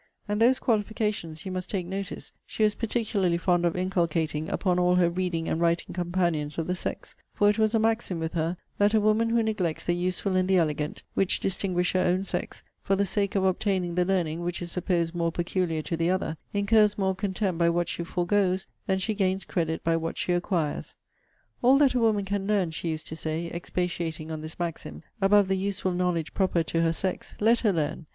And 0.27 0.41
those 0.41 0.57
qualifications, 0.57 1.45
you 1.45 1.51
must 1.51 1.69
take 1.69 1.85
notice, 1.85 2.31
she 2.47 2.63
was 2.63 2.73
particularly 2.73 3.37
fond 3.37 3.67
of 3.67 3.75
inculcating 3.75 4.49
upon 4.49 4.79
all 4.79 4.95
her 4.95 5.11
reading 5.11 5.47
and 5.47 5.61
writing 5.61 5.93
companions 5.93 6.57
of 6.57 6.65
the 6.65 6.73
sex: 6.73 7.15
for 7.35 7.51
it 7.51 7.59
was 7.59 7.75
a 7.75 7.79
maxim 7.79 8.17
with 8.17 8.33
her, 8.33 8.57
'That 8.79 8.95
a 8.95 8.99
woman 8.99 9.29
who 9.29 9.43
neglects 9.43 9.85
the 9.85 9.93
useful 9.93 10.35
and 10.35 10.47
the 10.49 10.57
elegant, 10.57 11.03
which 11.13 11.39
distinguish 11.39 11.91
her 11.93 11.99
own 11.99 12.23
sex, 12.23 12.63
for 12.81 12.95
the 12.95 13.05
sake 13.05 13.35
of 13.35 13.43
obtaining 13.45 13.93
the 13.93 14.03
learning 14.03 14.41
which 14.41 14.59
is 14.59 14.71
supposed 14.71 15.13
more 15.13 15.31
peculiar 15.31 15.83
to 15.83 15.95
the 15.95 16.09
other, 16.09 16.35
incurs 16.51 16.97
more 16.97 17.13
contempt 17.13 17.59
by 17.59 17.69
what 17.69 17.87
she 17.87 18.03
foregoes, 18.03 18.65
than 18.87 18.97
she 18.97 19.13
gains 19.13 19.45
credit 19.45 19.83
by 19.83 19.95
what 19.95 20.17
she 20.17 20.33
acquires.' 20.33 20.95
'All 21.61 21.77
that 21.77 21.93
a 21.93 21.99
woman 21.99 22.25
can 22.25 22.47
learn,' 22.47 22.71
she 22.71 22.89
used 22.89 23.05
to 23.05 23.15
say, 23.15 23.51
[expatiating 23.53 24.31
on 24.31 24.41
this 24.41 24.57
maxim,] 24.57 25.03
'above 25.21 25.47
the 25.47 25.55
useful 25.57 25.91
knowledge 25.91 26.33
proper 26.33 26.63
to 26.63 26.81
her 26.81 26.91
sex, 26.91 27.35
let 27.39 27.59
her 27.59 27.71
learn. 27.71 28.07